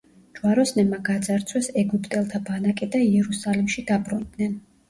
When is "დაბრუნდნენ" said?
3.93-4.61